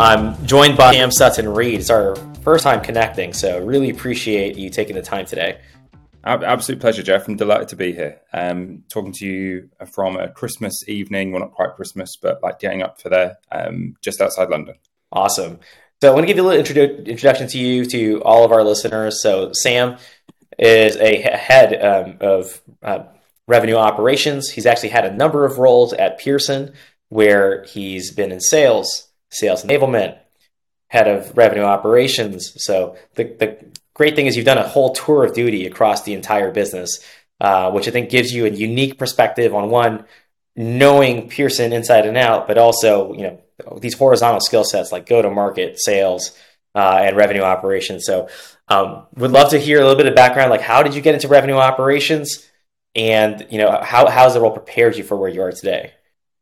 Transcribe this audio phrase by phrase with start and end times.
[0.00, 1.80] I'm joined by Sam Sutton-Reid.
[1.80, 5.60] It's our first time connecting, so really appreciate you taking the time today.
[6.24, 7.28] Absolute pleasure, Jeff.
[7.28, 8.18] I'm delighted to be here.
[8.32, 11.32] Um, talking to you from a Christmas evening.
[11.32, 14.76] Well, not quite Christmas, but like getting up for there, um, just outside London.
[15.12, 15.60] Awesome.
[16.00, 18.52] So I want to give you a little introdu- introduction to you, to all of
[18.52, 19.22] our listeners.
[19.22, 19.98] So Sam
[20.58, 23.00] is a head um, of uh,
[23.46, 24.48] revenue operations.
[24.48, 26.72] He's actually had a number of roles at Pearson,
[27.10, 30.18] where he's been in sales, sales enablement,
[30.88, 32.52] head of revenue operations.
[32.56, 33.58] So the, the
[33.94, 36.98] great thing is you've done a whole tour of duty across the entire business,
[37.40, 40.04] uh, which I think gives you a unique perspective on one,
[40.56, 43.40] knowing Pearson inside and out, but also, you know,
[43.78, 46.36] these horizontal skill sets like go to market, sales,
[46.74, 48.04] uh, and revenue operations.
[48.04, 48.28] So,
[48.68, 50.50] um, would love to hear a little bit of background.
[50.50, 52.48] Like, how did you get into revenue operations,
[52.94, 55.92] and you know, how how has the role prepared you for where you are today?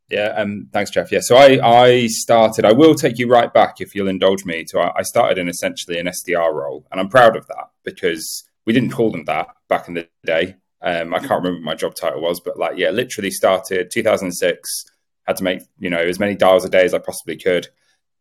[0.08, 1.12] Yeah, um, thanks, Jeff.
[1.12, 4.64] Yeah, so I, I started, I will take you right back if you'll indulge me.
[4.68, 8.72] To I started in essentially an SDR role, and I'm proud of that because we
[8.72, 10.56] didn't call them that back in the day.
[10.80, 14.84] Um, I can't remember what my job title was, but like, yeah, literally started 2006,
[15.26, 17.68] had to make, you know, as many dials a day as I possibly could.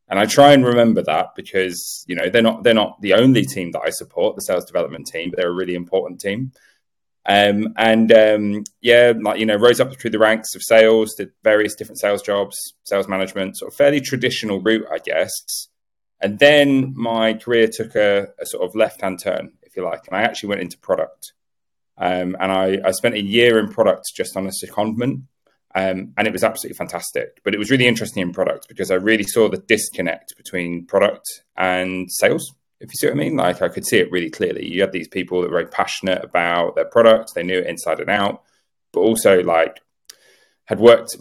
[0.09, 3.45] And I try and remember that because, you know, they're not, they're not the only
[3.45, 6.51] team that I support, the sales development team, but they're a really important team.
[7.27, 11.31] Um, and um, yeah, like you know, rose up through the ranks of sales, did
[11.43, 15.31] various different sales jobs, sales management, sort of fairly traditional route, I guess.
[16.21, 20.15] And then my career took a, a sort of left-hand turn, if you like, and
[20.15, 21.33] I actually went into product.
[21.97, 25.23] Um, and I, I, spent a year in product just on a secondment,
[25.75, 27.41] um, and it was absolutely fantastic.
[27.43, 31.25] But it was really interesting in product because I really saw the disconnect between product
[31.55, 33.35] and sales if you see what I mean.
[33.35, 34.71] Like I could see it really clearly.
[34.71, 37.99] You had these people that were very passionate about their products, they knew it inside
[37.99, 38.43] and out,
[38.93, 39.81] but also like
[40.65, 41.15] had worked,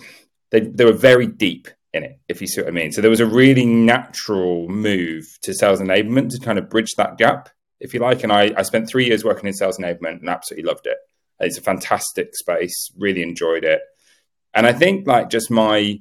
[0.51, 2.93] they, they were very deep in it, if you see what I mean.
[2.93, 7.17] So there was a really natural move to sales enablement to kind of bridge that
[7.17, 7.49] gap,
[7.81, 8.23] if you like.
[8.23, 10.99] And I, I spent three years working in sales enablement and absolutely loved it.
[11.39, 13.81] It's a fantastic space, really enjoyed it.
[14.55, 16.01] And I think like just my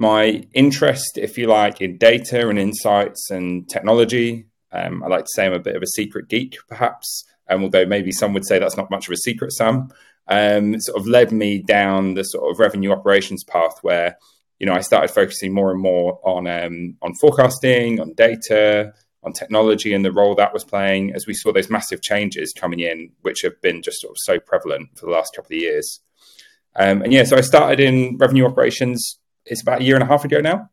[0.00, 5.30] my interest, if you like, in data and insights and technology um, I like to
[5.34, 8.58] say I'm a bit of a secret geek, perhaps, um, although maybe some would say
[8.58, 9.90] that's not much of a secret, Sam.
[10.28, 14.18] Um, sort of led me down the sort of revenue operations path where,
[14.58, 18.92] you know, I started focusing more and more on um, on forecasting, on data,
[19.22, 22.80] on technology, and the role that was playing as we saw those massive changes coming
[22.80, 26.00] in, which have been just sort of so prevalent for the last couple of years.
[26.76, 29.18] Um, and yeah, so I started in revenue operations.
[29.46, 30.68] It's about a year and a half ago now,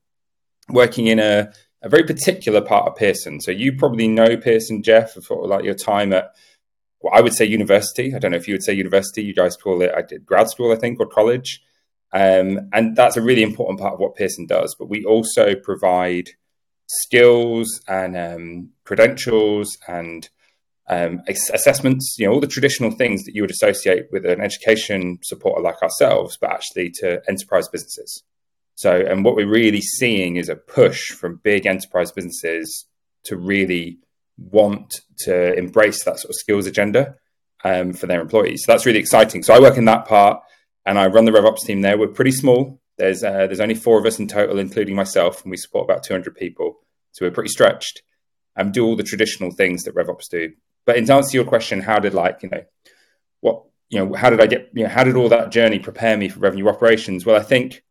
[0.68, 3.40] working in a a very particular part of Pearson.
[3.42, 6.36] So you probably know Pearson, Jeff, for like your time at,
[7.02, 8.16] well, I would say university.
[8.16, 9.24] I don't know if you would say university.
[9.24, 11.62] You guys call it, I did grad school, I think, or college.
[12.12, 14.76] Um, and that's a really important part of what Pearson does.
[14.78, 16.30] But we also provide
[16.88, 20.30] skills and um, credentials and
[20.88, 25.20] um, assessments, you know, all the traditional things that you would associate with an education
[25.24, 28.24] supporter like ourselves, but actually to enterprise businesses.
[28.76, 32.86] So, and what we're really seeing is a push from big enterprise businesses
[33.26, 34.00] to really
[34.38, 37.16] want to embrace that sort of skills agenda
[37.64, 38.64] um, for their employees.
[38.66, 39.44] So that's really exciting.
[39.44, 40.42] So I work in that part,
[40.86, 41.98] and I run the RevOps team there.
[41.98, 42.80] We're pretty small.
[42.98, 46.04] There's uh, there's only four of us in total, including myself, and we support about
[46.04, 46.78] 200 people.
[47.12, 48.02] So we're pretty stretched
[48.56, 50.52] and do all the traditional things that RevOps do.
[50.86, 52.64] But in answer to your question, how did like you know
[53.42, 56.18] what you know how did I get you know how did all that journey prepare
[56.18, 57.26] me for revenue operations?
[57.26, 57.84] Well, I think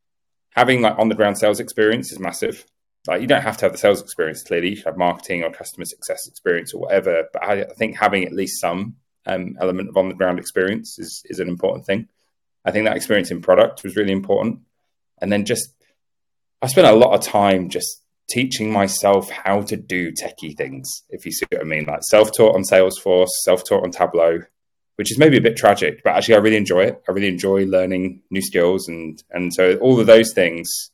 [0.54, 2.64] having like on the ground sales experience is massive.
[3.06, 4.70] Like you don't have to have the sales experience clearly.
[4.70, 7.24] You should have marketing or customer success experience or whatever.
[7.32, 11.22] But I, think having at least some um, element of on the ground experience is
[11.26, 12.08] is an important thing.
[12.64, 14.60] I think that experience in product was really important.
[15.20, 15.68] And then just
[16.62, 21.26] I spent a lot of time just teaching myself how to do techie things, if
[21.26, 21.84] you see what I mean.
[21.84, 24.38] Like self taught on Salesforce, self taught on Tableau,
[24.96, 27.02] which is maybe a bit tragic, but actually I really enjoy it.
[27.08, 30.90] I really enjoy learning new skills and and so all of those things,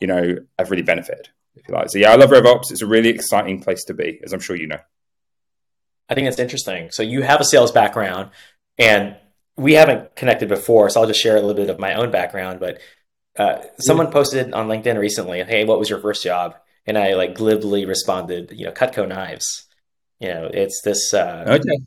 [0.00, 1.90] you know, I've really benefited, if you like.
[1.90, 2.70] So yeah, I love RevOps.
[2.70, 4.80] It's a really exciting place to be, as I'm sure you know.
[6.08, 6.90] I think that's interesting.
[6.90, 8.30] So you have a sales background
[8.78, 9.16] and
[9.56, 12.60] we haven't connected before, so I'll just share a little bit of my own background.
[12.60, 12.80] But
[13.38, 17.34] uh, someone posted on LinkedIn recently, "Hey, what was your first job?" And I like
[17.34, 19.64] glibly responded, "You know, Cutco knives."
[20.20, 21.86] You know, it's this uh, okay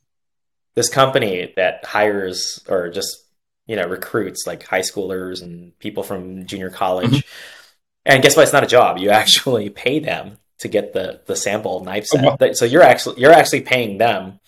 [0.80, 3.26] this company that hires or just
[3.68, 7.10] you know recruits like high schoolers and people from junior college.
[7.10, 8.06] Mm-hmm.
[8.06, 8.44] And guess what?
[8.44, 8.98] It's not a job.
[8.98, 12.24] You actually pay them to get the the sample knife set.
[12.24, 12.54] Oh, wow.
[12.54, 14.40] So you're actually you're actually paying them.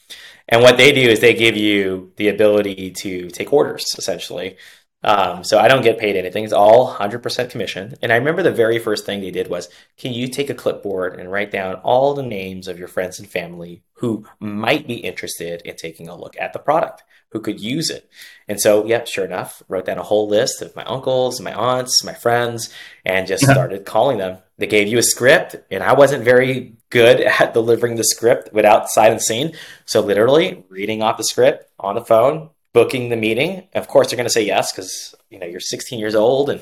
[0.47, 4.55] And what they do is they give you the ability to take orders essentially.
[5.03, 6.43] Um, so I don't get paid anything.
[6.43, 7.95] It's all 100% commission.
[8.01, 11.19] And I remember the very first thing they did was, can you take a clipboard
[11.19, 15.61] and write down all the names of your friends and family who might be interested
[15.63, 18.09] in taking a look at the product, who could use it?
[18.47, 22.03] And so, yep, sure enough, wrote down a whole list of my uncles, my aunts,
[22.03, 22.71] my friends,
[23.03, 24.37] and just started calling them.
[24.59, 28.89] They gave you a script, and I wasn't very good at delivering the script without
[28.89, 29.53] sight and scene.
[29.85, 33.67] So literally reading off the script on the phone, booking the meeting.
[33.73, 36.61] Of course, they're going to say yes because you know you're 16 years old and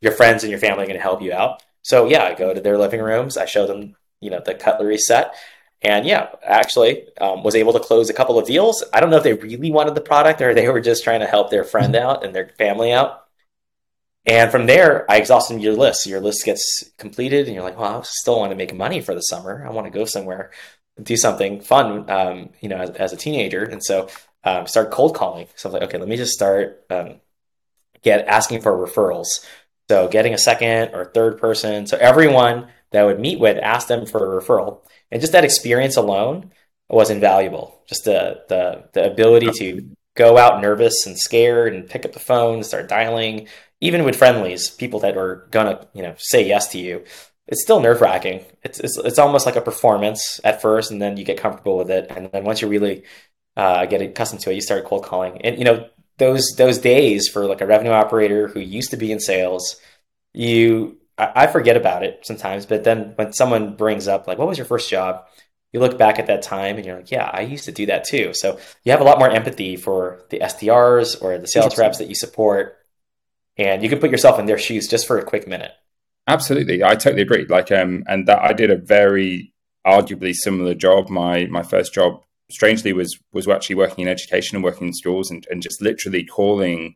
[0.00, 1.62] your friends and your family are going to help you out.
[1.82, 3.36] So yeah, I go to their living rooms.
[3.36, 5.34] I show them you know the cutlery set,
[5.82, 8.84] and yeah, actually um, was able to close a couple of deals.
[8.92, 11.26] I don't know if they really wanted the product or they were just trying to
[11.26, 13.24] help their friend out and their family out.
[14.24, 16.06] And from there, I exhausted your list.
[16.06, 19.14] Your list gets completed, and you're like, "Well, I still want to make money for
[19.14, 19.66] the summer.
[19.66, 20.52] I want to go somewhere,
[21.02, 24.08] do something fun, um, you know, as, as, a teenager." And so
[24.44, 25.46] um, start cold calling.
[25.56, 27.20] So I'm like, okay, let me just start um,
[28.02, 29.26] get asking for referrals.
[29.88, 31.86] So getting a second or third person.
[31.86, 34.80] So everyone that I would meet with, ask them for a referral,
[35.10, 36.52] and just that experience alone
[36.88, 37.82] was invaluable.
[37.86, 42.20] Just the the the ability to go out nervous and scared and pick up the
[42.20, 43.48] phone, start dialing,
[43.80, 47.04] even with friendlies, people that are gonna you know say yes to you.
[47.48, 48.44] It's still nerve wracking.
[48.62, 51.90] It's, it's it's almost like a performance at first, and then you get comfortable with
[51.90, 53.04] it, and then once you really
[53.56, 54.54] uh, get accustomed to it.
[54.54, 55.88] You start cold calling, and you know
[56.18, 59.76] those those days for like a revenue operator who used to be in sales,
[60.32, 62.66] you I, I forget about it sometimes.
[62.66, 65.24] But then when someone brings up like, "What was your first job?"
[65.72, 68.04] You look back at that time and you're like, "Yeah, I used to do that
[68.04, 71.98] too." So you have a lot more empathy for the SDRs or the sales reps
[71.98, 72.76] that you support,
[73.56, 75.72] and you can put yourself in their shoes just for a quick minute.
[76.26, 77.46] Absolutely, I totally agree.
[77.46, 79.52] Like, um, and that I did a very
[79.86, 81.08] arguably similar job.
[81.08, 82.22] My my first job
[82.52, 86.24] strangely was was actually working in education and working in schools and, and just literally
[86.24, 86.94] calling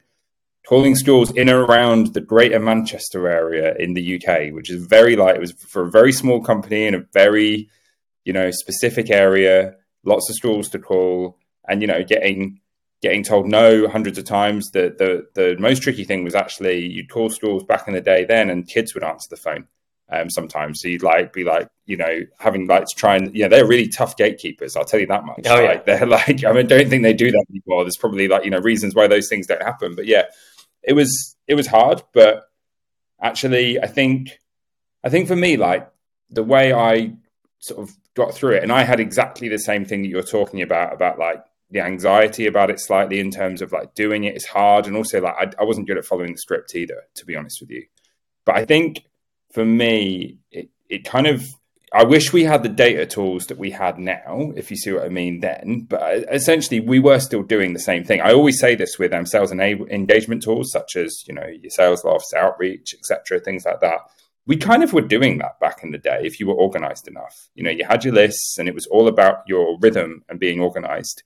[0.67, 5.15] calling schools in and around the greater Manchester area in the UK, which is very
[5.15, 5.37] light.
[5.37, 7.69] It was for a very small company in a very,
[8.25, 11.39] you know, specific area, lots of schools to call,
[11.69, 12.61] and you know, getting
[13.03, 14.71] getting told no hundreds of times.
[14.73, 18.25] The the the most tricky thing was actually you'd call schools back in the day
[18.25, 19.69] then, and kids would answer the phone
[20.09, 20.81] um, sometimes.
[20.81, 23.89] So you'd like be like, you know, having like to try and yeah, they're really
[23.89, 24.77] tough gatekeepers.
[24.77, 25.43] I'll tell you that much.
[25.47, 25.69] Oh, yeah.
[25.69, 27.85] Like, they're like, I mean, don't think they do that anymore.
[27.85, 29.95] There's probably like you know reasons why those things don't happen.
[29.95, 30.25] But yeah,
[30.83, 32.45] it was it was hard, but
[33.21, 34.39] actually, I think
[35.03, 35.91] I think for me, like
[36.31, 37.15] the way I
[37.59, 40.63] sort of got through it, and I had exactly the same thing that you're talking
[40.63, 44.47] about about like the anxiety about it slightly in terms of like doing it is
[44.47, 47.35] hard and also like I, I wasn't good at following the script either to be
[47.35, 47.85] honest with you
[48.45, 49.03] but i think
[49.53, 51.45] for me, it, it kind of
[51.93, 55.05] I wish we had the data tools that we had now, if you see what
[55.05, 55.87] I mean then.
[55.89, 58.21] But essentially, we were still doing the same thing.
[58.21, 61.71] I always say this with um, sales and engagement tools, such as you know your
[61.71, 64.01] Salesloft, outreach, etc., things like that.
[64.47, 67.49] We kind of were doing that back in the day if you were organized enough.
[67.55, 70.61] You know, you had your lists, and it was all about your rhythm and being
[70.61, 71.23] organized.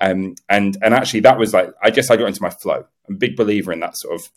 [0.00, 2.86] Um, and and actually, that was like I guess I got into my flow.
[3.08, 4.30] I'm a big believer in that sort of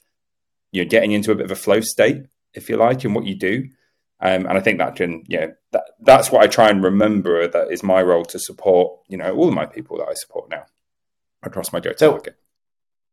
[0.72, 3.26] you know getting into a bit of a flow state if you like, in what
[3.26, 3.70] you do.
[4.20, 7.48] Um, and I think that can, you know, that, that's what I try and remember
[7.48, 10.50] that is my role to support, you know, all of my people that I support
[10.50, 10.66] now
[11.42, 12.36] across my go to market.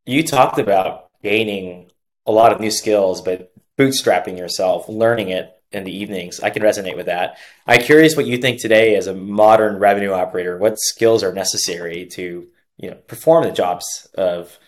[0.05, 1.91] You talked about gaining
[2.27, 6.41] a lot of new skills, but bootstrapping yourself, learning it in the evenings.
[6.41, 7.39] I can resonate with that.
[7.67, 10.59] I'm curious what you think today as a modern revenue operator.
[10.59, 14.59] What skills are necessary to, you know, perform the jobs of,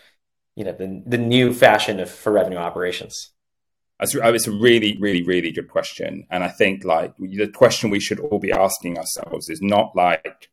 [0.55, 3.31] you know, the, the new fashion of, for revenue operations?
[4.01, 6.25] Uh, it's a really, really, really good question.
[6.29, 10.49] And I think like the question we should all be asking ourselves is not like,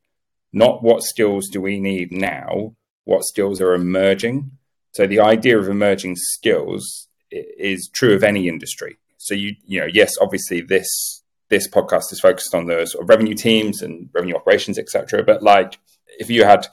[0.52, 2.74] not what skills do we need now,
[3.04, 4.50] what skills are emerging.
[4.92, 8.98] So the idea of emerging skills is true of any industry.
[9.18, 13.08] So you, you know, yes, obviously this this podcast is focused on the sort of
[13.08, 15.22] revenue teams and revenue operations, etc.
[15.22, 15.78] But like,
[16.18, 16.66] if you had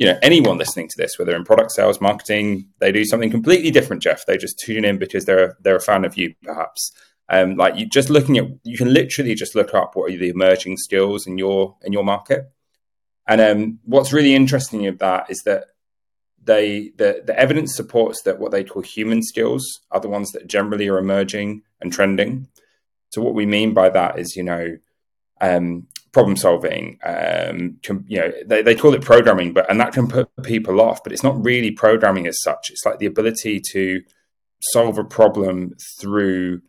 [0.00, 3.70] you know anyone listening to this whether in product sales marketing they do something completely
[3.70, 4.26] different jeff.
[4.26, 6.90] They just tune in because they're they're a fan of you perhaps.
[7.28, 10.30] Um, like you just looking at you can literally just look up what are the
[10.30, 12.50] emerging skills in your in your market.
[13.28, 15.66] And um, what's really interesting of that is that
[16.42, 20.48] they the, the evidence supports that what they call human skills are the ones that
[20.48, 22.48] generally are emerging and trending.
[23.10, 24.78] So what we mean by that is you know
[25.40, 26.98] um, problem solving.
[27.04, 31.02] Um, you know, they, they call it programming, but and that can put people off.
[31.02, 32.70] But it's not really programming as such.
[32.70, 34.02] It's like the ability to
[34.72, 36.62] solve a problem through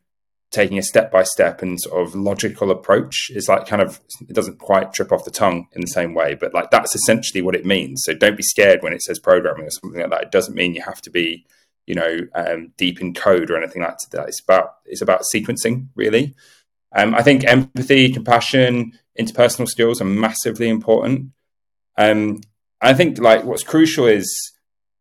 [0.52, 4.34] taking a step by step and sort of logical approach is like kind of it
[4.34, 7.56] doesn't quite trip off the tongue in the same way but like that's essentially what
[7.56, 10.32] it means so don't be scared when it says programming or something like that it
[10.32, 11.46] doesn't mean you have to be
[11.88, 14.28] you know, um, deep in code or anything like that.
[14.28, 16.36] It's about it's about sequencing, really.
[16.94, 21.32] Um, I think empathy, compassion, interpersonal skills are massively important.
[21.98, 22.42] Um,
[22.82, 24.28] I think like what's crucial is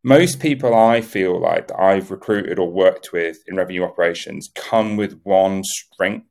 [0.03, 5.21] most people I feel like I've recruited or worked with in revenue operations come with
[5.23, 6.27] one strength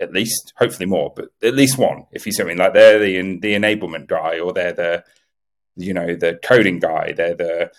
[0.00, 2.06] at least, hopefully more, but at least one.
[2.12, 5.04] If you see what I mean, like they're the the enablement guy, or they're the
[5.76, 7.70] you know the coding guy, they're the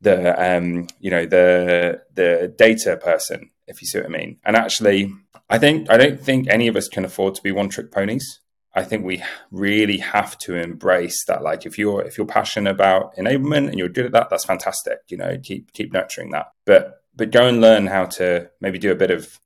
[0.00, 3.50] the um you know the the data person.
[3.68, 5.12] If you see what I mean, and actually,
[5.48, 8.40] I think I don't think any of us can afford to be one trick ponies.
[8.74, 11.42] I think we really have to embrace that.
[11.42, 14.98] Like if you're if you're passionate about enablement and you're good at that, that's fantastic.
[15.08, 16.52] You know, keep keep nurturing that.
[16.64, 19.38] But but go and learn how to maybe do a bit of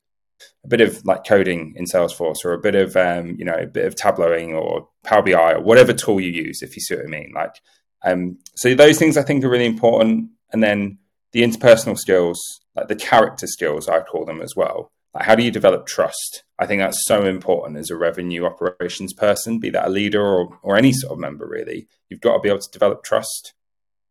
[0.65, 3.67] a bit of like coding in Salesforce or a bit of um, you know a
[3.67, 7.07] bit of tableauing or Power BI or whatever tool you use, if you see what
[7.07, 7.33] I mean.
[7.35, 7.61] Like
[8.05, 10.99] um, so those things I think are really important, and then
[11.33, 12.39] the interpersonal skills,
[12.75, 14.91] like the character skills, I call them as well.
[15.15, 16.45] Like how do you develop trust?
[16.59, 20.59] I think that's so important as a revenue operations person, be that a leader or
[20.63, 21.47] or any sort of member.
[21.47, 23.53] Really, you've got to be able to develop trust,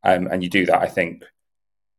[0.03, 1.23] um, and you do that, I think,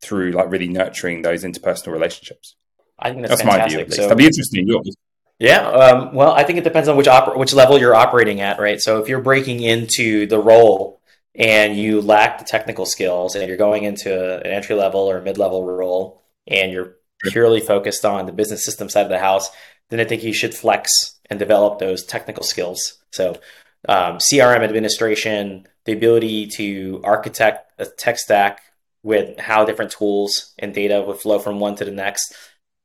[0.03, 2.55] through like really nurturing those interpersonal relationships.
[2.99, 3.91] I think that's, that's my view.
[3.91, 4.69] So, That'd be interesting.
[4.69, 4.97] Yours.
[5.41, 5.67] Yeah.
[5.69, 8.81] Um, well, I think it depends on which op- which level you're operating at, right?
[8.81, 11.01] So if you're breaking into the role
[11.35, 15.39] and you lack the technical skills, and you're going into an entry level or mid
[15.39, 16.97] level role, and you're
[17.31, 19.51] purely focused on the business system side of the house,
[19.91, 20.91] then I think you should flex
[21.31, 22.99] and develop those technical skills.
[23.13, 23.39] So
[23.89, 28.61] um, CRM administration, the ability to architect a tech stack
[29.03, 32.35] with how different tools and data would flow from one to the next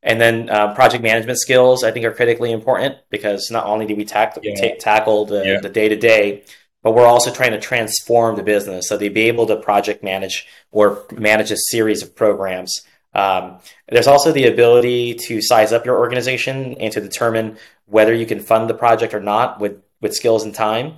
[0.03, 3.95] and then uh, project management skills, I think, are critically important because not only do
[3.95, 4.55] we tack- yeah.
[4.55, 6.43] t- tackle the day to day,
[6.87, 8.87] but we're also trying to transform the business.
[8.87, 12.81] So to be able to project manage or manage a series of programs.
[13.13, 18.25] Um, there's also the ability to size up your organization and to determine whether you
[18.25, 20.93] can fund the project or not with, with skills and time.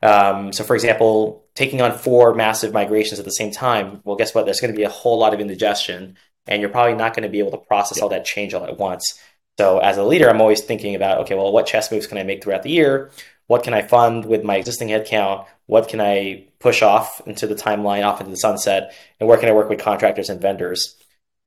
[0.00, 4.34] Um, so, for example, taking on four massive migrations at the same time, well, guess
[4.34, 4.46] what?
[4.46, 7.28] There's going to be a whole lot of indigestion and you're probably not going to
[7.28, 9.20] be able to process all that change all at once.
[9.58, 12.22] So as a leader, I'm always thinking about, okay, well, what chess moves can I
[12.22, 13.10] make throughout the year?
[13.46, 15.46] What can I fund with my existing headcount?
[15.66, 18.94] What can I push off into the timeline, off into the sunset?
[19.20, 20.96] And where can I work with contractors and vendors?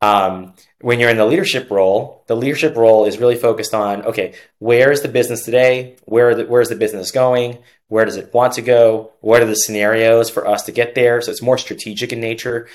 [0.01, 4.36] Um, when you're in the leadership role, the leadership role is really focused on, okay,
[4.60, 5.96] where is the business today?
[6.06, 7.58] Where the, where is the business going?
[7.88, 9.13] Where does it want to go?
[9.22, 11.22] What are the scenarios for us to get there?
[11.22, 12.68] So it's more strategic in nature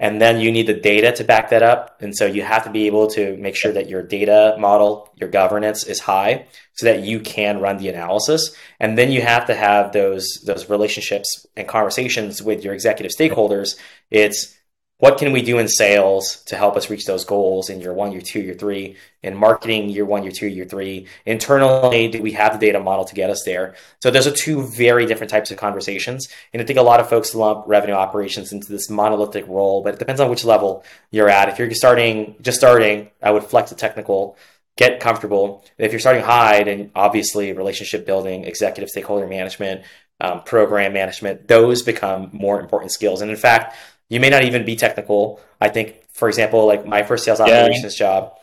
[0.00, 2.02] and then you need the data to back that up.
[2.02, 5.28] And so you have to be able to make sure that your data model your
[5.30, 8.56] governance is high so that you can run the analysis.
[8.80, 13.76] And then you have to have those those relationships and conversations with your executive stakeholders.
[14.10, 14.56] It's
[15.04, 18.10] what can we do in sales to help us reach those goals in year one,
[18.10, 18.96] year two, year three?
[19.22, 21.08] In marketing, year one, year two, year three.
[21.26, 23.74] Internally, do we have the data model to get us there?
[24.00, 26.28] So those are two very different types of conversations.
[26.54, 29.92] And I think a lot of folks lump revenue operations into this monolithic role, but
[29.92, 31.50] it depends on which level you're at.
[31.50, 34.38] If you're starting, just starting, I would flex the technical,
[34.78, 35.66] get comfortable.
[35.76, 39.82] if you're starting high, then obviously relationship building, executive stakeholder management,
[40.20, 43.20] um, program management, those become more important skills.
[43.20, 43.76] And in fact,
[44.08, 45.40] you may not even be technical.
[45.60, 48.06] I think, for example, like my first sales operations yeah.
[48.06, 48.38] job,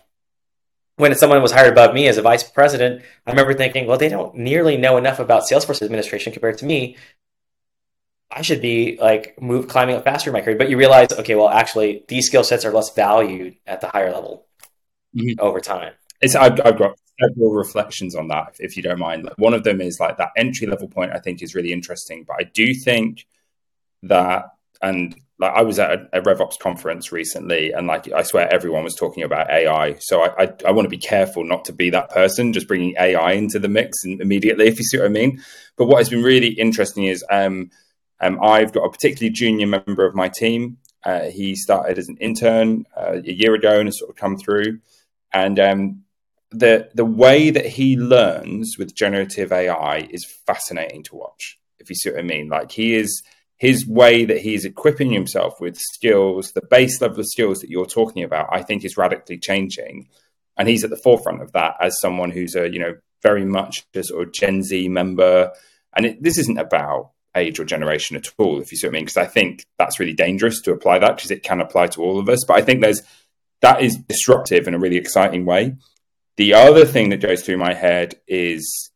[0.95, 4.09] when someone was hired above me as a vice president, I remember thinking, well, they
[4.09, 6.97] don't nearly know enough about Salesforce administration compared to me.
[8.29, 10.57] I should be like move climbing up faster in my career.
[10.57, 14.11] But you realize, okay, well, actually, these skill sets are less valued at the higher
[14.11, 14.45] level
[15.15, 15.39] mm-hmm.
[15.39, 15.93] over time.
[16.21, 19.23] It's I've, I've, got several reflections on that, if you don't mind.
[19.23, 21.11] Like, one of them is like that entry level point.
[21.13, 23.25] I think is really interesting, but I do think
[24.03, 24.51] that
[24.81, 28.83] and like I was at a, a RevOps conference recently, and like I swear everyone
[28.83, 29.95] was talking about AI.
[29.99, 32.95] So I, I, I want to be careful not to be that person just bringing
[32.99, 35.41] AI into the mix immediately, if you see what I mean.
[35.77, 37.71] But what has been really interesting is um,
[38.19, 40.77] um, I've got a particularly junior member of my team.
[41.03, 44.37] Uh, he started as an intern uh, a year ago and has sort of come
[44.37, 44.79] through.
[45.33, 46.03] And um,
[46.51, 51.57] the the way that he learns with generative AI is fascinating to watch.
[51.79, 53.23] If you see what I mean, like he is
[53.61, 57.85] his way that he's equipping himself with skills, the base level of skills that you're
[57.85, 60.09] talking about, I think is radically changing.
[60.57, 63.85] And he's at the forefront of that as someone who's a, you know, very much
[63.93, 65.51] a sort of Gen Z member.
[65.95, 68.97] And it, this isn't about age or generation at all, if you see what I
[68.97, 72.01] mean, because I think that's really dangerous to apply that because it can apply to
[72.01, 72.39] all of us.
[72.47, 73.03] But I think there's
[73.61, 75.75] that is disruptive in a really exciting way.
[76.35, 78.89] The other thing that goes through my head is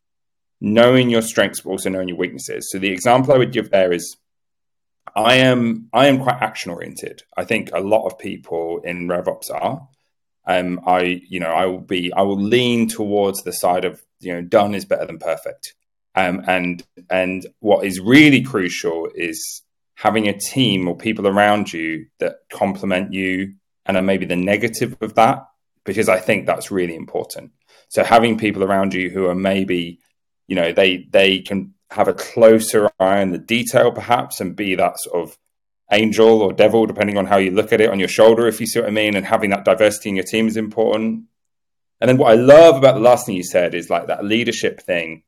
[0.60, 2.68] knowing your strengths, but also knowing your weaknesses.
[2.72, 4.16] So the example I would give there is
[5.16, 7.22] I am I am quite action oriented.
[7.36, 9.88] I think a lot of people in RevOps are.
[10.46, 14.34] Um, I you know I will be I will lean towards the side of you
[14.34, 15.74] know done is better than perfect.
[16.14, 19.62] Um, and and what is really crucial is
[19.94, 23.54] having a team or people around you that complement you
[23.86, 25.46] and are maybe the negative of that
[25.84, 27.52] because I think that's really important.
[27.88, 29.98] So having people around you who are maybe
[30.46, 34.74] you know they they can have a closer eye on the detail, perhaps, and be
[34.74, 35.38] that sort of
[35.92, 38.66] angel or devil, depending on how you look at it, on your shoulder, if you
[38.66, 39.14] see what I mean.
[39.14, 41.24] And having that diversity in your team is important.
[42.00, 44.80] And then what I love about the last thing you said is like that leadership
[44.80, 45.22] thing.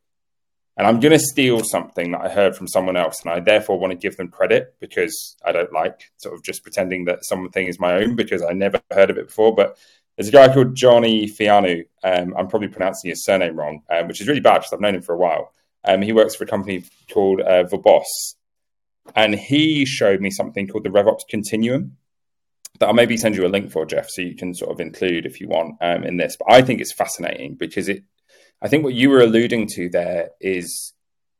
[0.76, 3.80] And I'm going to steal something that I heard from someone else, and I therefore
[3.80, 7.66] want to give them credit because I don't like sort of just pretending that something
[7.66, 9.54] is my own because I never heard of it before.
[9.56, 9.76] But
[10.16, 11.84] there's a guy called Johnny Fianu.
[12.04, 14.94] Um, I'm probably pronouncing his surname wrong, um, which is really bad because I've known
[14.94, 15.52] him for a while.
[15.88, 18.36] Um, he works for a company called uh, Verbos,
[19.16, 21.96] and he showed me something called the RevOps Continuum
[22.78, 25.26] that I'll maybe send you a link for, Jeff, so you can sort of include
[25.26, 26.36] if you want um, in this.
[26.38, 28.04] But I think it's fascinating because it,
[28.62, 30.92] I think what you were alluding to there is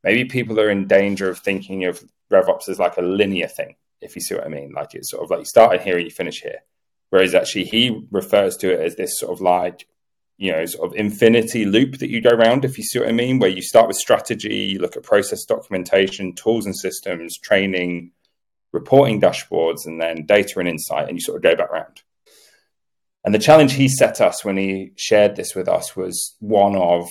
[0.03, 2.03] maybe people are in danger of thinking of
[2.33, 4.73] RevOps as like a linear thing, if you see what I mean.
[4.75, 6.61] Like it's sort of like you start here and you finish here.
[7.11, 9.87] Whereas actually he refers to it as this sort of like
[10.39, 13.13] you know sort of infinity loop that you go around if you see what i
[13.13, 18.13] mean where you start with strategy you look at process documentation tools and systems training
[18.73, 22.03] reporting dashboards and then data and insight and you sort of go back around.
[23.25, 27.09] And the challenge he set us when he shared this with us was one of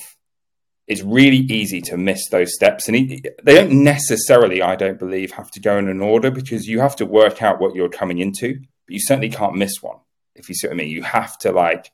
[0.88, 2.88] it's really easy to miss those steps.
[2.88, 6.68] And he, they don't necessarily i don't believe have to go in an order because
[6.68, 9.98] you have to work out what you're coming into but you certainly can't miss one
[10.36, 10.90] if you see what i mean.
[10.90, 11.92] You have to like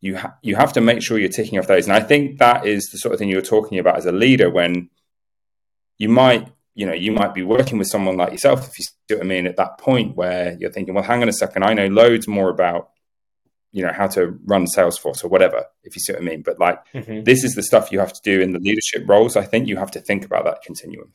[0.00, 1.86] you ha- you have to make sure you're ticking off those.
[1.86, 4.50] And I think that is the sort of thing you're talking about as a leader
[4.50, 4.88] when
[5.98, 9.14] you might you know you might be working with someone like yourself if you see
[9.14, 11.74] what I mean at that point where you're thinking, well, hang on a second, I
[11.74, 12.90] know loads more about
[13.72, 16.42] you know how to run Salesforce or whatever if you see what I mean.
[16.42, 17.24] But like mm-hmm.
[17.24, 19.36] this is the stuff you have to do in the leadership roles.
[19.36, 21.12] I think you have to think about that continuum.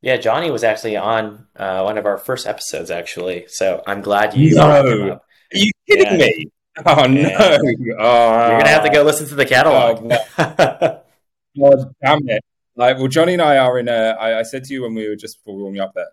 [0.00, 3.46] Yeah, Johnny was actually on uh, one of our first episodes, actually.
[3.48, 4.54] So I'm glad you.
[4.54, 5.20] No, are
[5.52, 6.26] you kidding yeah.
[6.26, 6.52] me?
[6.86, 7.28] Oh no!
[7.38, 10.12] Oh, You're gonna have to go listen to the catalog.
[10.38, 11.02] Oh,
[11.58, 12.44] God damn it!
[12.76, 14.16] Like, well, Johnny and I are in a.
[14.18, 16.08] I, I said to you when we were just before we warming up that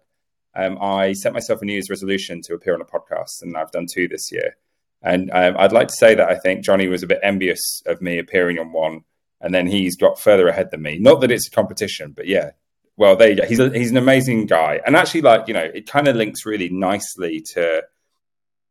[0.55, 3.71] um, I set myself a New Year's resolution to appear on a podcast, and I've
[3.71, 4.55] done two this year.
[5.03, 8.01] And um, I'd like to say that I think Johnny was a bit envious of
[8.01, 9.01] me appearing on one,
[9.41, 10.97] and then he's got further ahead than me.
[10.97, 12.51] Not that it's a competition, but yeah.
[12.97, 13.45] Well, there you go.
[13.45, 16.45] He's a, he's an amazing guy, and actually, like you know, it kind of links
[16.45, 17.83] really nicely to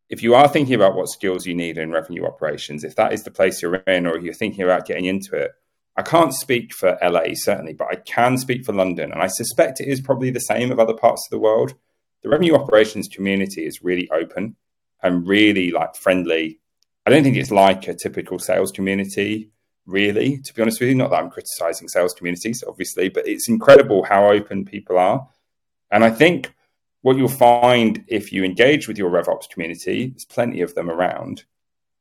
[0.08, 3.24] if you are thinking about what skills you need in revenue operations, if that is
[3.24, 5.52] the place you're in, or you're thinking about getting into it,
[5.96, 9.80] I can't speak for LA certainly, but I can speak for London, and I suspect
[9.80, 11.74] it is probably the same of other parts of the world.
[12.22, 14.56] The revenue operations community is really open
[15.02, 16.60] and really like friendly.
[17.06, 19.50] I don't think it's like a typical sales community,
[19.86, 20.94] really, to be honest with you.
[20.94, 25.28] Not that I'm criticizing sales communities, obviously, but it's incredible how open people are.
[25.90, 26.54] And I think
[27.04, 31.44] what you'll find if you engage with your RevOps community, there's plenty of them around,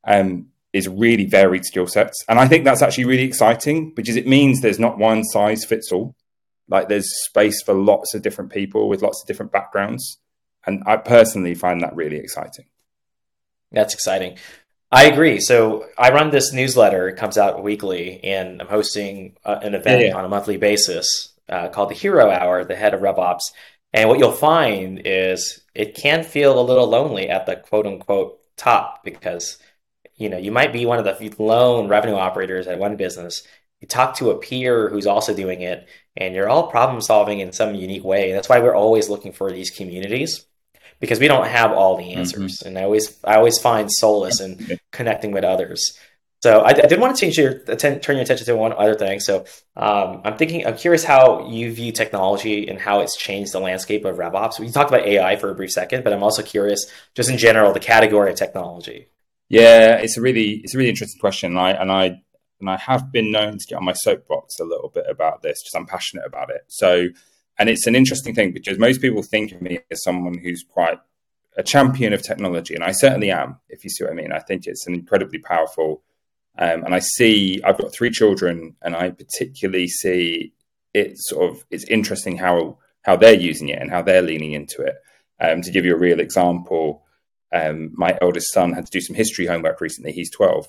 [0.06, 2.24] um, is really varied skill sets.
[2.30, 5.92] And I think that's actually really exciting because it means there's not one size fits
[5.92, 6.16] all.
[6.70, 10.20] Like there's space for lots of different people with lots of different backgrounds.
[10.66, 12.68] And I personally find that really exciting.
[13.74, 14.38] That's exciting.
[14.90, 15.42] I agree.
[15.42, 17.10] So I run this newsletter.
[17.10, 20.16] It comes out weekly, and I'm hosting uh, an event yeah, yeah.
[20.16, 23.42] on a monthly basis uh, called the Hero Hour, the head of RevOps.
[23.94, 28.40] And what you'll find is it can feel a little lonely at the quote unquote
[28.58, 29.58] top because
[30.16, 33.48] you know you might be one of the lone revenue operators at one business.
[33.82, 37.52] You talk to a peer who's also doing it, and you're all problem solving in
[37.52, 38.30] some unique way.
[38.30, 40.46] And That's why we're always looking for these communities
[41.00, 42.60] because we don't have all the answers.
[42.60, 42.68] Mm-hmm.
[42.70, 45.98] And I always I always find solace in connecting with others.
[46.44, 49.22] So I, I, did want to change your turn your attention to one other thing.
[49.22, 49.46] So
[49.78, 54.04] um, I'm thinking, I'm curious how you view technology and how it's changed the landscape
[54.04, 54.60] of RevOps.
[54.60, 57.72] We talked about AI for a brief second, but I'm also curious, just in general,
[57.72, 59.08] the category of technology.
[59.48, 62.22] Yeah, it's a really it's a really interesting question, and I and I
[62.60, 65.64] and I have been known to get on my soapbox a little bit about this
[65.64, 66.64] because I'm passionate about it.
[66.68, 67.08] So,
[67.58, 71.00] and it's an interesting thing because most people think of me as someone who's quite
[71.56, 73.62] a champion of technology, and I certainly am.
[73.70, 76.04] If you see what I mean, I think it's an incredibly powerful
[76.58, 80.54] um, and I see I've got three children, and I particularly see
[80.94, 84.82] it sort of it's interesting how how they're using it and how they're leaning into
[84.82, 84.96] it.
[85.40, 87.04] Um, to give you a real example,
[87.52, 90.12] um, my eldest son had to do some history homework recently.
[90.12, 90.68] He's twelve,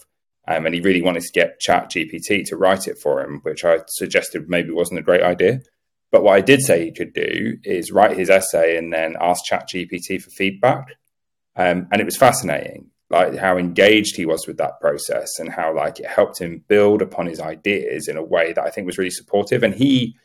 [0.49, 3.64] um, and he really wanted to get Chat GPT to write it for him, which
[3.64, 5.61] I suggested maybe wasn't a great idea.
[6.11, 9.44] But what I did say he could do is write his essay and then ask
[9.44, 10.87] Chat GPT for feedback.
[11.57, 15.75] Um, and it was fascinating, like how engaged he was with that process and how
[15.75, 18.99] like it helped him build upon his ideas in a way that I think was
[18.99, 19.62] really supportive.
[19.62, 20.17] And he,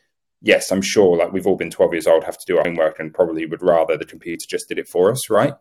[0.42, 3.00] yes, I'm sure like we've all been 12 years old, have to do our homework
[3.00, 5.54] and probably would rather the computer just did it for us, right?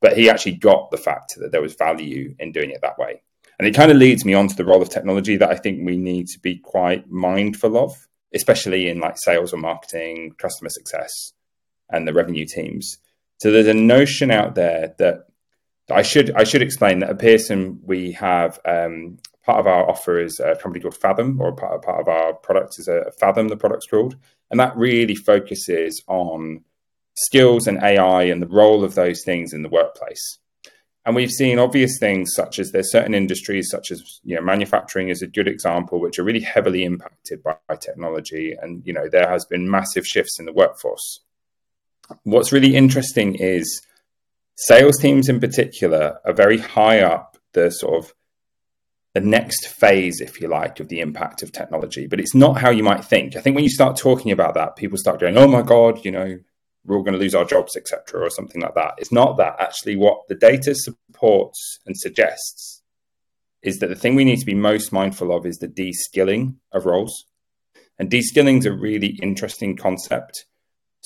[0.00, 3.22] But he actually got the fact that there was value in doing it that way.
[3.58, 5.86] And it kind of leads me on to the role of technology that I think
[5.86, 11.32] we need to be quite mindful of especially in like sales or marketing, customer success,
[11.90, 12.98] and the revenue teams.
[13.38, 15.26] So there's a notion out there that
[15.90, 20.18] I should I should explain that at Pearson we have um, part of our offer
[20.18, 23.48] is a company called Faethm, or part of, part of our product is a Faethm.
[23.48, 24.16] The product's called,
[24.50, 26.64] and that really focuses on
[27.14, 30.38] skills and AI and the role of those things in the workplace.
[31.06, 35.08] And we've seen obvious things such as there's certain industries, such as you know, manufacturing
[35.08, 38.56] is a good example, which are really heavily impacted by, by technology.
[38.60, 41.20] And you know, there has been massive shifts in the workforce.
[42.24, 43.82] What's really interesting is
[44.56, 48.14] sales teams in particular are very high up the sort of
[49.14, 52.06] the next phase, if you like, of the impact of technology.
[52.06, 53.34] But it's not how you might think.
[53.34, 56.10] I think when you start talking about that, people start going, "Oh my god, you
[56.10, 56.38] know,
[56.84, 58.94] we're all going to lose our jobs, etc., or something like that.
[58.98, 59.56] It's not that.
[59.58, 62.82] Actually, what the data supports and suggests
[63.62, 66.86] is that the thing we need to be most mindful of is the de-skilling of
[66.86, 67.24] roles.
[67.98, 70.46] And de-skilling is a really interesting concept.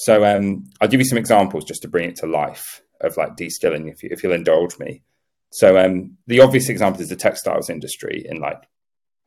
[0.00, 3.36] So um, I'll give you some examples just to bring it to life of like
[3.36, 5.02] de-skilling, if, you, if you'll indulge me.
[5.50, 8.62] So um, the obvious example is the textiles industry in like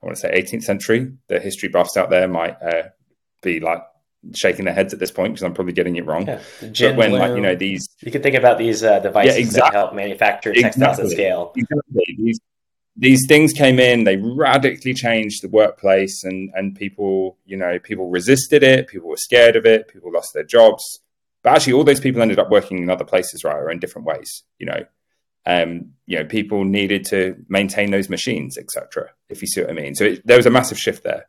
[0.02, 1.12] I want to say 18th century.
[1.28, 2.90] The history buffs out there might uh,
[3.44, 3.84] be like
[4.34, 6.26] shaking their heads at this point because I'm probably getting it wrong.
[6.26, 6.42] Yeah.
[6.62, 9.70] But when like you know these, you can think about these uh, devices yeah, exactly.
[9.70, 11.06] that help manufacture textiles exactly.
[11.06, 11.54] at scale.
[11.56, 12.16] Exactly.
[12.18, 12.40] These,
[12.96, 18.10] these things came in, they radically changed the workplace, and and people, you know, people
[18.10, 18.88] resisted it.
[18.88, 19.88] People were scared of it.
[19.88, 21.00] People lost their jobs.
[21.42, 24.08] But actually, all those people ended up working in other places, right, or in different
[24.08, 24.44] ways.
[24.60, 24.86] You know,
[25.46, 29.10] um, you know, people needed to maintain those machines, etc.
[29.30, 29.96] If you see what I mean.
[29.96, 31.26] So it, there was a massive shift there.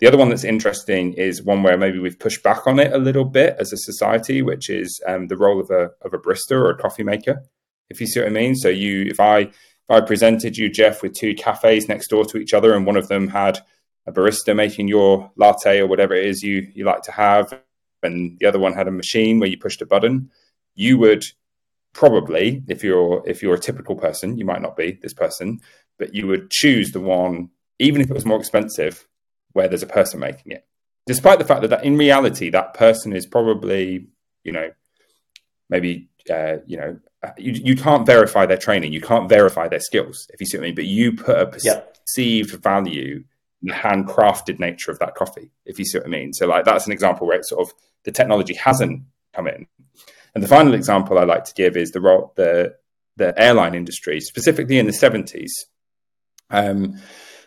[0.00, 2.98] The other one that's interesting is one where maybe we've pushed back on it a
[2.98, 6.52] little bit as a society, which is um, the role of a of a barista
[6.52, 7.44] or a coffee maker.
[7.88, 8.56] If you see what I mean.
[8.56, 9.50] So you, if I
[9.88, 13.08] I presented you, Jeff, with two cafes next door to each other, and one of
[13.08, 13.58] them had
[14.06, 17.52] a barista making your latte or whatever it is you you like to have,
[18.02, 20.30] and the other one had a machine where you pushed a button,
[20.74, 21.24] you would
[21.92, 25.60] probably, if you're if you're a typical person, you might not be this person,
[25.98, 29.06] but you would choose the one, even if it was more expensive,
[29.52, 30.66] where there's a person making it,
[31.06, 34.06] despite the fact that, that in reality that person is probably
[34.44, 34.70] you know
[35.68, 36.98] maybe uh, you know
[37.38, 40.64] you, you can't verify their training, you can't verify their skills if you see what
[40.64, 42.62] I mean, but you put a perceived yep.
[42.62, 43.24] value
[43.62, 46.32] in the handcrafted nature of that coffee, if you see what I mean.
[46.32, 49.66] So like that's an example where it's sort of the technology hasn't come in.
[50.34, 52.76] And the final example I like to give is the role the
[53.16, 55.50] the airline industry, specifically in the 70s,
[56.48, 56.98] um,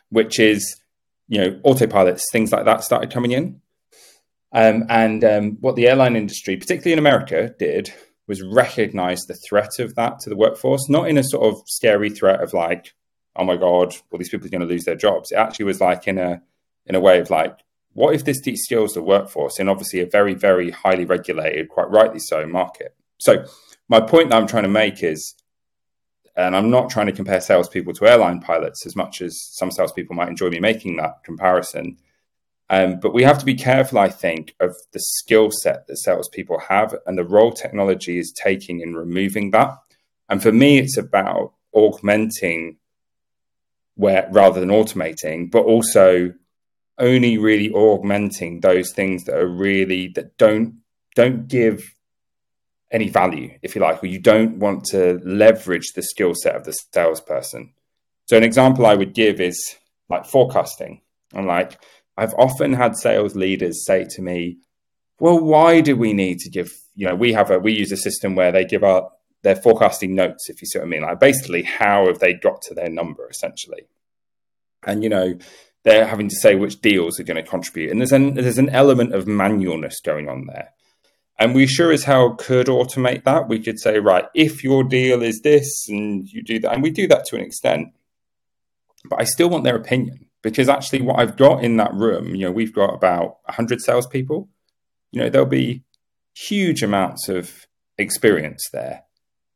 [0.10, 0.80] which is
[1.28, 3.62] you know, autopilots, things like that started coming in.
[4.52, 7.94] Um, and um, what the airline industry, particularly in America, did
[8.28, 12.10] was recognize the threat of that to the workforce, not in a sort of scary
[12.10, 12.94] threat of like,
[13.36, 15.32] oh my god, all these people are going to lose their jobs.
[15.32, 16.42] It actually was like in a
[16.86, 17.60] in a way of like,
[17.94, 22.20] what if this de-skills the workforce in obviously a very very highly regulated, quite rightly
[22.20, 22.96] so, market?
[23.18, 23.46] So
[23.88, 25.36] my point that I'm trying to make is
[26.36, 30.16] and I'm not trying to compare salespeople to airline pilots as much as some salespeople
[30.16, 31.98] might enjoy me making that comparison.
[32.70, 36.60] Um, but we have to be careful, I think, of the skill set that salespeople
[36.68, 39.78] have and the role technology is taking in removing that.
[40.30, 42.78] And for me, it's about augmenting
[43.96, 46.34] where rather than automating, but also
[46.98, 50.76] only really augmenting those things that are really that don't
[51.16, 51.94] don't give
[52.92, 56.64] any value, if you like, or you don't want to leverage the skill set of
[56.64, 57.74] the salesperson.
[58.26, 59.76] So, an example I would give is
[60.10, 61.02] like forecasting.
[61.34, 61.80] And like,
[62.18, 64.58] I've often had sales leaders say to me,
[65.20, 67.98] well, why do we need to give, you know, we have a, we use a
[67.98, 69.12] system where they give out
[69.44, 71.04] their forecasting notes, if you see what I mean.
[71.04, 73.84] Like, basically, how have they got to their number essentially?
[74.86, 75.38] And, you know,
[75.84, 77.92] they're having to say which deals are going to contribute.
[77.92, 80.72] And there's an, there's an element of manualness going on there.
[81.38, 83.48] And we sure as hell could automate that.
[83.48, 86.92] We could say, right, if your deal is this and you do that, and we
[86.92, 87.90] do that to an extent,
[89.10, 92.46] but I still want their opinion because actually, what I've got in that room, you
[92.46, 94.48] know, we've got about 100 salespeople,
[95.10, 95.82] you know, there'll be
[96.36, 97.66] huge amounts of
[97.98, 99.02] experience there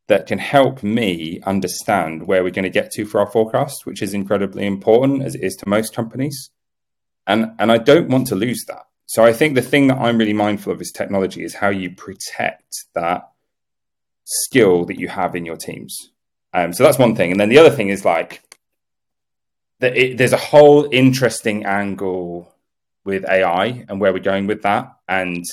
[0.08, 4.02] that can help me understand where we're going to get to for our forecast, which
[4.02, 6.50] is incredibly important as it is to most companies.
[7.28, 8.88] And, and I don't want to lose that.
[9.06, 11.92] so I think the thing that I'm really mindful of is technology is how you
[11.92, 13.30] protect that
[14.24, 15.96] skill that you have in your teams.
[16.52, 18.42] Um, so that's one thing, and then the other thing is like
[19.80, 22.54] that it, there's a whole interesting angle
[23.06, 25.44] with AI and where we're going with that, and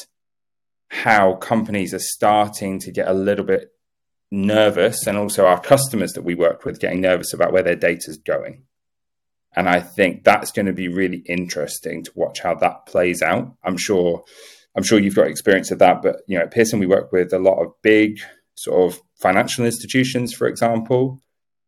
[0.89, 3.73] how companies are starting to get a little bit
[4.31, 8.11] nervous, and also our customers that we work with getting nervous about where their data
[8.11, 8.65] is going.
[9.55, 13.55] And I think that's going to be really interesting to watch how that plays out.
[13.65, 14.23] I'm sure,
[14.77, 17.33] I'm sure you've got experience of that, but you know, at Pearson we work with
[17.33, 18.19] a lot of big
[18.55, 21.23] sort of financial institutions, for example,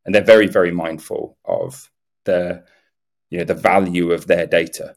[0.05, 1.91] and they're very, very mindful of
[2.29, 2.65] the
[3.31, 4.95] you know the value of their data,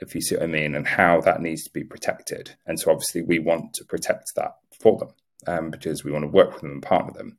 [0.00, 2.56] if you see what I mean, and how that needs to be protected.
[2.66, 5.08] And so obviously we want to protect that for them
[5.46, 7.38] um, because we want to work with them and partner them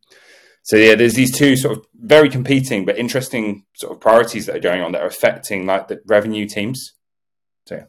[0.63, 4.56] so yeah, there's these two sort of very competing but interesting sort of priorities that
[4.56, 6.93] are going on that are affecting like the revenue teams.
[7.67, 7.86] So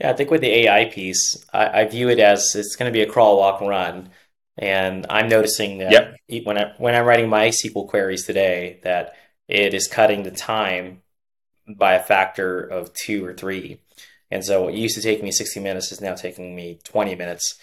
[0.00, 2.96] yeah, I think with the AI piece, I, I view it as it's going to
[2.96, 4.08] be a crawl, walk, run,
[4.56, 6.44] and I'm noticing that yep.
[6.44, 9.14] when I when I'm writing my SQL queries today, that
[9.48, 11.02] it is cutting the time
[11.68, 13.80] by a factor of two or three.
[14.30, 17.58] And so what used to take me 60 minutes is now taking me 20 minutes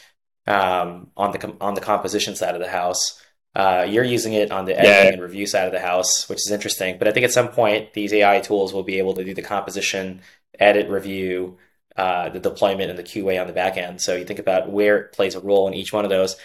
[0.48, 3.22] um, on the on the composition side of the house.
[3.56, 5.14] Uh, you're using it on the editing yeah.
[5.14, 6.98] and review side of the house, which is interesting.
[7.00, 9.42] But I think at some point these AI tools will be able to do the
[9.42, 10.22] composition,
[10.60, 11.58] edit, review,
[11.96, 14.02] uh, the deployment, and the QA on the back end.
[14.02, 16.36] So you think about where it plays a role in each one of those.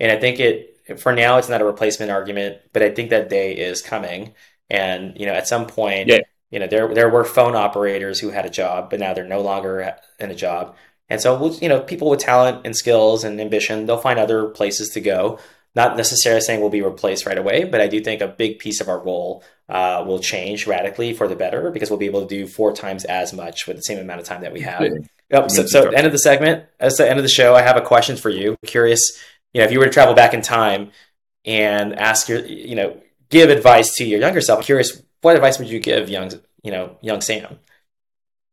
[0.00, 3.28] And I think it for now it's not a replacement argument, but I think that
[3.28, 4.34] day is coming.
[4.70, 6.20] And you know, at some point, yeah.
[6.50, 9.40] you know, there there were phone operators who had a job, but now they're no
[9.40, 10.76] longer in a job.
[11.08, 14.88] And so, you know, people with talent and skills and ambition, they'll find other places
[14.90, 15.38] to go
[15.76, 18.80] not necessarily saying we'll be replaced right away, but I do think a big piece
[18.80, 22.26] of our role uh, will change radically for the better because we'll be able to
[22.26, 24.82] do four times as much with the same amount of time that we have.
[25.30, 25.50] Yep.
[25.50, 27.82] So, so end of the segment, as the end of the show, I have a
[27.82, 28.56] question for you.
[28.64, 30.92] Curious, you know, if you were to travel back in time
[31.44, 32.98] and ask your, you know,
[33.36, 36.30] give advice to your younger self, I'm curious, what advice would you give young,
[36.62, 37.58] you know, young Sam?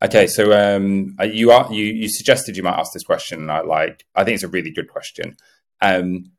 [0.03, 3.61] Okay, so um, you are you you suggested you might ask this question, and I
[3.61, 5.37] like I think it's a really good question.
[5.81, 6.31] Um,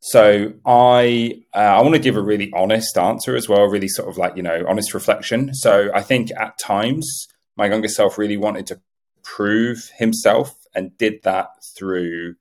[0.00, 4.08] so I uh, I want to give a really honest answer as well, really sort
[4.08, 5.52] of like you know honest reflection.
[5.52, 8.80] So I think at times my younger self really wanted to
[9.22, 12.36] prove himself and did that through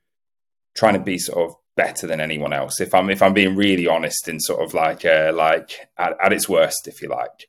[0.76, 2.82] trying to be sort of better than anyone else.
[2.82, 6.34] If I'm if I'm being really honest in sort of like uh, like at, at
[6.34, 7.48] its worst, if you like.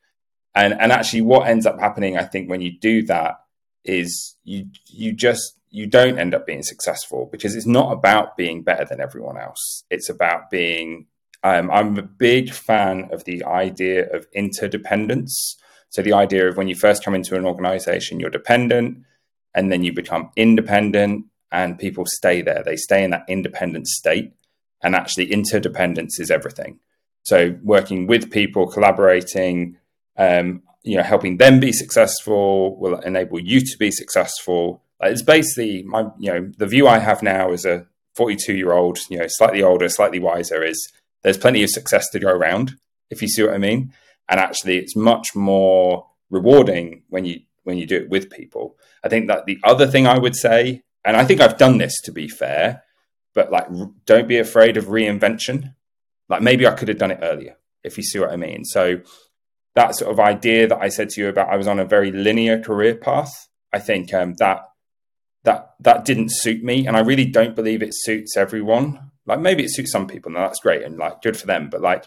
[0.55, 3.40] And and actually, what ends up happening, I think, when you do that
[3.85, 8.62] is you you just you don't end up being successful because it's not about being
[8.62, 9.85] better than everyone else.
[9.90, 11.07] It's about being.
[11.43, 15.57] Um, I'm a big fan of the idea of interdependence.
[15.88, 18.99] So the idea of when you first come into an organization, you're dependent,
[19.55, 22.63] and then you become independent, and people stay there.
[22.63, 24.33] They stay in that independent state,
[24.83, 26.79] and actually interdependence is everything.
[27.23, 29.77] So working with people, collaborating,
[30.17, 35.83] um, you know, helping them be successful will enable you to be successful it's basically
[35.83, 37.87] my, you know, the view I have now as a
[38.17, 42.19] 42 year old, you know, slightly older, slightly wiser is there's plenty of success to
[42.19, 42.77] go around,
[43.09, 43.93] if you see what I mean.
[44.29, 48.77] And actually, it's much more rewarding when you when you do it with people.
[49.05, 52.01] I think that the other thing I would say, and I think I've done this
[52.03, 52.83] to be fair,
[53.35, 53.67] but like,
[54.07, 55.75] don't be afraid of reinvention.
[56.29, 58.65] Like maybe I could have done it earlier, if you see what I mean.
[58.65, 59.01] So
[59.75, 62.13] that sort of idea that I said to you about I was on a very
[62.13, 64.63] linear career path, I think um, that
[65.45, 69.65] that that didn't suit me and i really don't believe it suits everyone like maybe
[69.65, 72.07] it suits some people and that's great and like good for them but like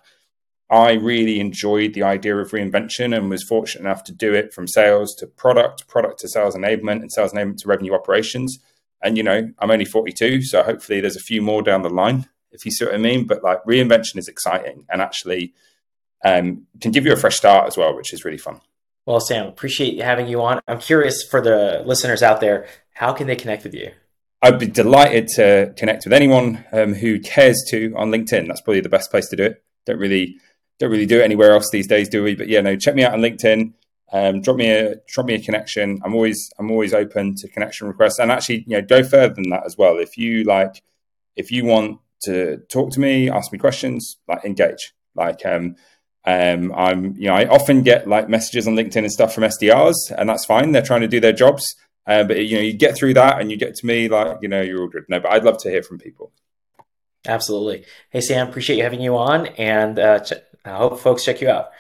[0.70, 4.68] i really enjoyed the idea of reinvention and was fortunate enough to do it from
[4.68, 8.60] sales to product product to sales enablement and sales enablement to revenue operations
[9.04, 12.28] and you know i'm only 42 so hopefully there's a few more down the line
[12.52, 15.54] if you see what i mean but like reinvention is exciting and actually
[16.26, 18.62] um, can give you a fresh start as well which is really fun
[19.06, 20.62] well, Sam, appreciate having you on.
[20.68, 23.92] I'm curious for the listeners out there, how can they connect with you?
[24.42, 28.48] I'd be delighted to connect with anyone um, who cares to on LinkedIn.
[28.48, 29.64] That's probably the best place to do it.
[29.86, 30.38] Don't really
[30.80, 32.36] don't really do it anywhere else these days, do we?
[32.36, 33.74] But yeah, no, check me out on LinkedIn.
[34.14, 36.00] Um, drop me a drop me a connection.
[36.06, 39.50] I'm always I'm always open to connection requests, and actually, you know, go further than
[39.50, 39.98] that as well.
[39.98, 40.84] If you like,
[41.36, 44.94] if you want to talk to me, ask me questions, like engage.
[45.16, 45.76] Like, um,
[46.26, 49.96] um, I'm, you know, I often get like messages on LinkedIn and stuff from SDRs,
[50.16, 50.72] and that's fine.
[50.72, 53.50] They're trying to do their jobs, uh, but you know, you get through that, and
[53.50, 55.06] you get to me, like, you know, you're all good.
[55.10, 56.32] No, but I'd love to hear from people.
[57.26, 57.86] Absolutely.
[58.12, 61.50] Hey Sam, appreciate you having you on, and uh, ch- I hope folks check you
[61.50, 61.72] out.